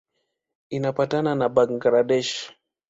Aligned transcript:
Inapakana 0.69 1.35
na 1.35 1.49
Bangladesh. 1.49 2.53